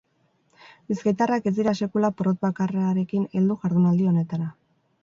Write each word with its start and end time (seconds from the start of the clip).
Bizkaitarrak 0.91 1.49
ez 1.51 1.53
dira 1.59 1.75
sekula 1.81 2.11
porrot 2.23 2.43
bakarrarekin 2.49 3.31
heldu 3.33 3.61
jardunaldi 3.67 4.15
honetara. 4.15 4.55